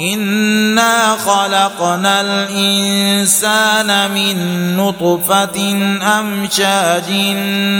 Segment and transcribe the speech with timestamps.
[0.00, 4.36] انا خلقنا الانسان من
[4.76, 7.10] نطفه امشاج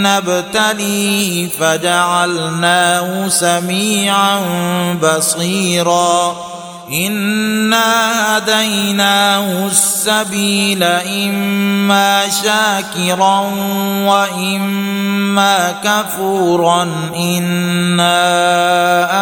[0.02, 4.40] نبتليه فجعلناه سميعا
[5.02, 6.36] بصيرا
[6.92, 13.40] انا هديناه السبيل اما شاكرا
[14.04, 16.82] واما كفورا
[17.16, 18.18] انا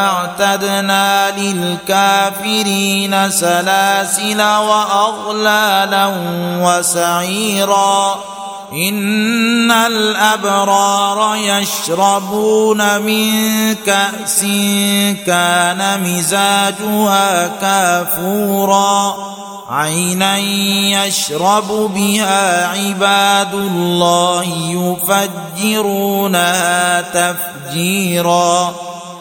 [0.06, 6.12] اعتدنا للكافرين سلاسل واغلالا
[6.60, 8.35] وسعيرا
[8.73, 13.30] ان الابرار يشربون من
[13.75, 14.41] كاس
[15.27, 19.16] كان مزاجها كافورا
[19.70, 20.39] عينا
[21.06, 24.45] يشرب بها عباد الله
[25.58, 28.75] يفجرونها تفجيرا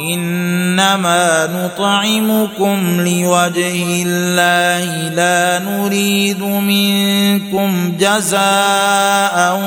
[0.00, 9.60] إنما نطعمكم لوجه الله لا نريد منكم جزاء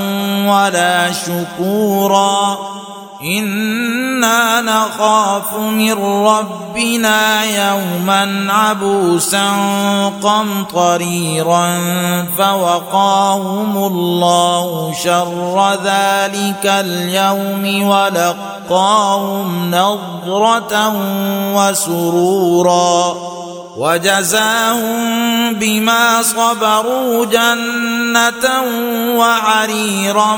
[0.45, 2.57] ولا شكورا
[3.23, 5.93] أنا نخاف من
[6.25, 9.51] ربنا يوما عبوسا
[10.23, 11.77] قمطريرا
[12.37, 20.93] فوقاهم الله شر ذلك اليوم ولقاهم نضره
[21.55, 23.15] وسرورا
[23.77, 28.45] وجزاهم بما صبروا جنه
[29.17, 30.37] وعريرا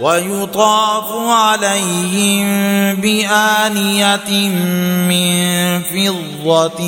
[0.00, 2.46] ويطاف عليهم
[3.00, 4.48] بآنية
[5.08, 6.80] من فضة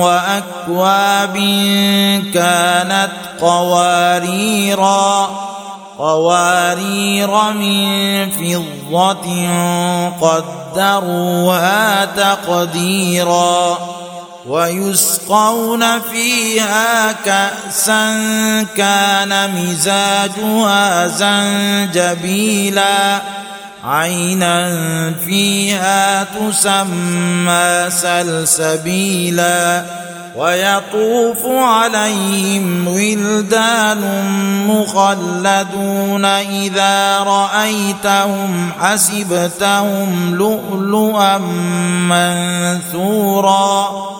[0.00, 1.36] وأكواب
[2.34, 5.30] كانت قواريرا
[5.98, 9.48] قوارير من فضة
[10.20, 13.78] قدروها تقديرا.
[14.46, 18.12] ويسقون فيها كأسا
[18.76, 23.20] كان مزاجها زنجبيلا.
[23.84, 24.74] عينا
[25.26, 29.84] فيها تسمى سلسبيلا.
[30.36, 34.00] ويطوف عليهم ولدان
[34.66, 41.38] مخلدون إذا رأيتهم حسبتهم لؤلؤا
[42.88, 44.19] منثورا.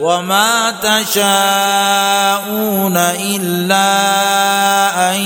[0.00, 1.26] وما تشاءون
[2.96, 3.90] الا
[5.10, 5.20] ان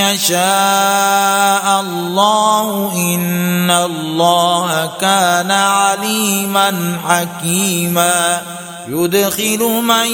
[0.00, 8.42] يشاء الله ان الله كان عليما حكيما
[8.88, 10.06] يدخل من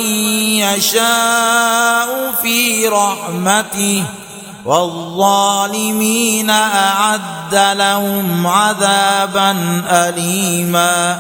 [0.59, 2.09] يشاء
[2.43, 4.05] في رحمته
[4.65, 9.57] والظالمين اعد لهم عذابا
[9.91, 11.19] اليما